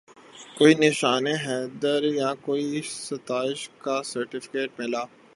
کوئی 0.57 0.73
نشان 0.75 1.25
حیدر 1.45 2.01
یا 2.19 2.29
کوئی 2.45 2.81
ستائش 3.05 3.59
کا 3.83 3.97
سرٹیفکیٹ 4.11 4.69
ملا 4.79 5.03